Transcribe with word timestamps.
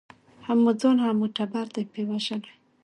هم 0.45 0.57
مو 0.63 0.71
ځان 0.81 0.97
هم 1.03 1.15
مو 1.19 1.27
ټبر 1.35 1.65
دی 1.75 1.83
په 1.91 1.99
وژلی 2.09 2.51